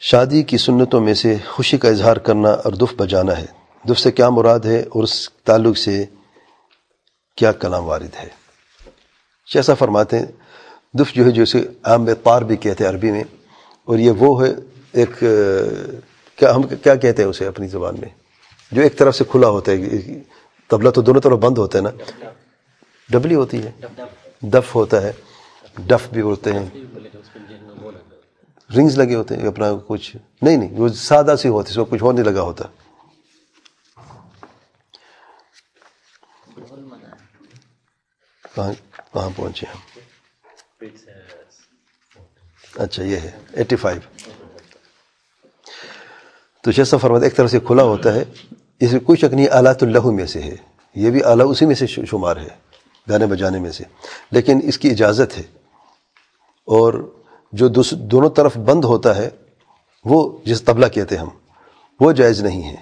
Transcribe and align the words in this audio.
شادی 0.00 0.42
کی 0.42 0.58
سنتوں 0.58 1.00
میں 1.00 1.14
سے 1.14 1.36
خوشی 1.48 1.78
کا 1.78 1.88
اظہار 1.88 2.16
کرنا 2.16 2.50
اور 2.50 2.72
دف 2.72 2.94
بجانا 2.96 3.38
ہے۔ 3.38 3.46
دف 3.88 3.98
سے 3.98 4.12
کیا 4.12 4.30
مراد 4.30 4.60
ہے 4.60 4.80
اور 4.80 5.02
اس 5.02 5.30
تعلق 5.30 5.78
سے 5.78 6.04
کیا 7.36 7.52
کلام 7.52 7.84
وارد 7.84 8.14
ہے؟ 8.14 8.28
ایسا 9.54 9.74
فرماتے 9.74 10.18
ہیں 10.18 10.26
دف 10.94 11.14
جو 11.14 11.24
ہے 11.24 11.30
جو 11.30 11.42
اسے 11.42 11.64
عام 11.84 12.08
پار 12.22 12.42
بھی 12.42 12.56
کہتے 12.56 12.84
ہیں 12.84 12.90
عربی 12.90 13.10
میں 13.10 13.24
اور 13.84 13.98
یہ 13.98 14.10
وہ 14.10 14.46
ہے 14.46 14.52
ایک 14.92 15.18
کیا 16.36 16.54
ہم 16.54 16.62
کیا 16.62 16.94
کہتے 16.94 17.22
ہیں 17.22 17.30
اسے 17.30 17.46
اپنی 17.46 17.68
زبان 17.68 17.94
میں؟ 17.94 18.08
جو 18.72 18.82
ایک 18.82 18.98
طرف 18.98 19.16
سے 19.16 19.24
کھلا 19.30 19.48
ہوتا 19.48 19.72
ہے 19.72 19.76
تبلا 20.68 20.90
تو 20.90 21.02
دونوں 21.02 21.20
طرف 21.20 21.38
بند 21.38 21.58
ہوتا 21.58 21.78
ہے 21.78 21.82
نا؟ 21.82 21.90
ڈبلی 23.10 23.34
ہوتی 23.34 23.60
ہے۔ 23.62 23.70
دف 24.40 24.74
ہوتا 24.74 25.02
ہے۔ 25.02 25.12
ڈف 25.78 26.08
بھی 26.12 26.20
ہوتے 26.20 26.52
ہیں۔ 26.52 26.66
رنگز 28.76 28.98
لگے 28.98 29.14
ہوتے 29.14 29.36
ہیں 29.36 29.46
اپنا 29.46 29.66
کچھ۔ 29.86 30.16
نہیں 30.42 30.56
نہیں، 30.56 30.70
وہ 30.72 30.88
سادہ 30.88 31.34
سی 31.38 31.48
ہوتی، 31.48 31.70
اس 31.70 31.76
کو 31.76 31.84
کچھ 31.84 32.02
اور 32.02 32.14
نہیں 32.14 32.24
لگا 32.24 32.40
ہوتا۔ 32.40 32.64
کہاں 38.54 38.72
کہاں 39.14 39.30
پہنچے 39.36 39.66
ہم؟ 39.74 39.78
اچھا 42.74 43.02
یہ 43.02 43.16
ہے، 43.16 43.30
ایٹی 43.52 43.76
فائیو۔ 43.76 44.30
تو 46.62 46.70
جیسا 46.70 46.96
فرماتا 46.96 47.24
ایک 47.24 47.36
طرح 47.36 47.46
سے 47.46 47.60
کھلا 47.60 47.82
ہوتا 47.82 48.14
ہے، 48.14 48.24
اس 48.80 48.92
میں 48.92 49.00
کوئی 49.00 49.16
شک 49.16 49.34
نہیں، 49.34 49.48
آلات 49.48 49.82
اللہ 49.82 50.06
میں 50.06 50.26
سے 50.26 50.42
ہے۔ 50.42 50.56
یہ 50.94 51.10
بھی 51.10 51.24
اعلیٰ 51.24 51.50
اسی 51.50 51.66
میں 51.66 51.74
سے 51.74 51.86
شمار 51.86 52.36
ہے، 52.36 52.48
گانے 53.10 53.26
بجانے 53.26 53.58
میں 53.58 53.70
سے۔ 53.70 53.84
لیکن 54.30 54.60
اس 54.62 54.78
کی 54.78 54.90
اجازت 54.90 55.38
ہے۔ 55.38 55.42
اور 56.64 57.17
جو 57.52 57.68
دونوں 57.92 58.30
طرف 58.30 58.56
بند 58.56 58.84
ہوتا 58.84 59.16
ہے، 59.16 59.30
وہ 60.04 60.38
جس 60.44 60.62
طبلہ 60.62 60.86
کہتے 60.86 61.16
ہم، 61.16 61.28
وہ 62.00 62.12
جائز 62.12 62.42
نہیں 62.42 62.62
ہے۔ 62.62 62.76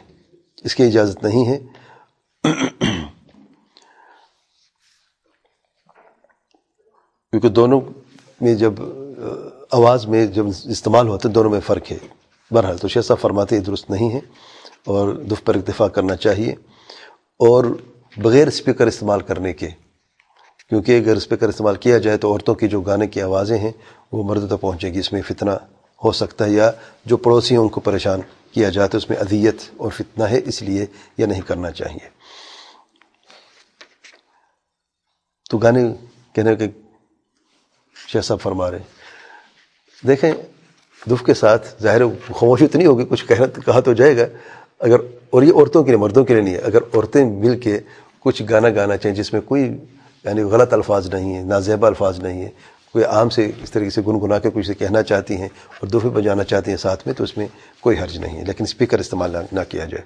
اس 0.65 0.75
کی 0.75 0.83
اجازت 0.83 1.25
نہیں 1.25 1.47
ہے۔ 1.47 1.59
کیونکہ 7.31 7.49
دونوں 7.49 7.81
میں 8.41 8.55
جب 8.55 8.73
آواز 9.71 10.07
میں 10.07 10.27
جب 10.27 10.47
استعمال 10.65 11.09
ہوتے 11.09 11.29
ہیں 11.29 11.35
دونوں 11.35 11.51
میں 11.51 11.61
فرق 11.61 11.93
ہے۔ 11.93 11.99
بہرحال 12.51 12.79
تو 12.79 12.89
شیسا 12.89 13.15
فرماتے 13.15 13.61
درست 13.61 13.91
نہیں 13.91 14.13
ہے 14.13 14.21
اور 14.85 15.15
دف 15.15 15.45
پر 15.45 15.55
اکتفا 15.55 15.89
کرنا 15.89 16.17
چاہیے۔ 16.17 16.53
اور 17.39 17.65
بغیر 18.17 18.47
اسپیکر 18.47 18.87
استعمال 18.87 19.21
کرنے 19.21 19.53
کے 19.53 19.69
کیونکہ 20.69 20.99
اگر 20.99 21.13
اس 21.13 21.17
اسپیکر 21.17 21.49
استعمال 21.49 21.77
کیا 21.77 21.99
جائے 21.99 22.17
تو 22.17 22.33
عورتوں 22.33 22.55
کی 22.55 22.69
جو 22.69 22.81
گانے 22.81 23.07
کی 23.07 23.23
آوازیں 23.23 23.59
ہیں، 23.59 23.73
وہ 24.13 24.23
مرد 24.25 24.47
تک 24.49 24.61
پہنچے 24.61 24.93
گی۔ 24.93 24.99
اس 24.99 25.13
میں 25.13 25.23
فتنہ 25.23 25.51
ہو 26.05 26.13
سکتا 26.13 26.45
ہے 26.45 26.51
یا 26.51 26.71
جو 27.05 27.17
پڑوسی 27.17 27.55
ہیں 27.55 27.63
ان 27.63 27.69
کو 27.69 27.81
پریشان 27.81 28.21
کیا 28.53 28.69
جاتا 28.69 28.97
ہے، 28.97 28.97
اس 28.97 29.11
میں 29.11 29.19
اذیت 29.19 29.57
اور 29.77 29.91
فتنہ 29.91 30.25
ہے، 30.25 30.41
اس 30.45 30.63
لیے 30.63 30.87
یہ 31.19 31.27
نہیں 31.27 31.41
کرنا 31.41 31.71
چاہیے۔ 31.71 32.09
تو 35.51 35.59
گانے 35.59 35.85
کہنے 36.33 36.57
کے 36.57 36.67
شیخ 38.09 38.25
صاحب 38.25 38.41
فرما 38.41 38.71
رہے 38.71 38.79
دیکھیں 40.07 40.33
دف 41.11 41.25
کے 41.25 41.35
ساتھ 41.35 41.83
ظاہر 41.83 42.01
خاموشی 42.07 42.65
اتنی 42.65 42.87
ہوگی، 42.87 43.05
کچھ 43.09 43.27
کہنا 43.27 43.47
کہا 43.47 43.81
تو 43.81 43.93
جائے 43.93 44.17
گا۔ 44.17 44.25
اگر 44.79 44.97
اور 45.31 45.43
یہ 45.43 45.53
عورتوں 45.53 45.85
کے 45.85 45.91
لیے، 45.91 45.99
مردوں 45.99 46.25
کے 46.25 46.35
لیے 46.35 46.43
نہیں 46.43 46.55
ہے۔ 46.55 46.61
اگر 46.61 46.83
عورتیں 46.83 47.25
مل 47.25 47.61
کے 47.61 47.81
کچھ 48.21 48.43
گانا 48.51 48.69
گانا 48.69 48.97
چاہیں، 48.97 49.17
جس 49.17 49.33
میں 49.33 49.41
کوئی 49.41 49.71
یعنی 50.27 50.43
غلط 50.43 50.73
الفاظ 50.73 51.09
نہیں 51.15 51.35
ہیں، 51.35 51.43
نازیبہ 51.45 51.87
الفاظ 51.87 52.19
نہیں 52.21 52.43
ہیں۔ 52.43 52.51
کوئی 52.93 53.05
عام 53.05 53.29
سے 53.29 53.51
اس 53.63 53.71
طریقے 53.71 53.91
سے 53.91 54.03
گنگنا 54.07 54.39
کے 54.39 54.51
کچھ 54.55 54.67
سے 54.67 54.75
کہنا 54.75 55.03
چاہتی 55.03 55.37
ہیں 55.37 55.49
اور 55.79 55.87
دوفے 55.87 56.09
بجانا 56.09 56.45
چاہتی 56.45 56.71
ہیں 56.71 56.79
ساتھ 56.79 57.03
میں 57.07 57.15
تو 57.15 57.25
اس 57.25 57.37
میں 57.37 57.47
کوئی 57.81 57.99
حرج 57.99 58.19
نہیں 58.19 58.39
ہے، 58.39 58.45
لیکن 58.45 58.65
اسپیکر 58.65 58.99
استعمال 58.99 59.37
نہ 59.53 59.61
کیا 59.69 59.85
جائے۔ 59.85 60.05